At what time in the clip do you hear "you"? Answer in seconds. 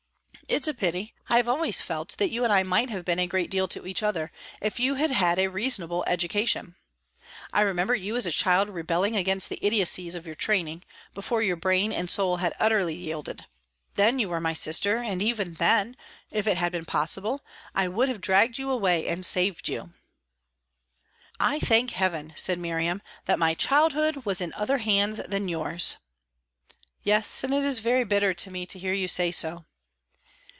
2.29-2.43, 4.81-4.95, 7.95-8.17, 14.19-14.27, 18.57-18.69, 19.69-19.93, 28.91-29.07